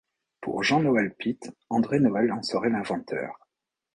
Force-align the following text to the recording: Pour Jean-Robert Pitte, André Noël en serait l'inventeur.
Pour 0.41 0.63
Jean-Robert 0.63 1.11
Pitte, 1.19 1.55
André 1.69 1.99
Noël 1.99 2.31
en 2.31 2.41
serait 2.41 2.71
l'inventeur. 2.71 3.39